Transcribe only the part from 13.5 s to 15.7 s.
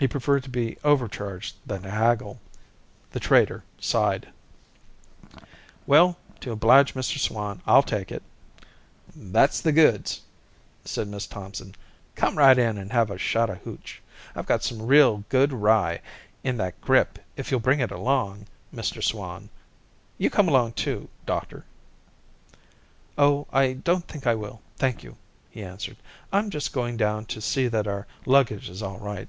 hooch. I've got some real good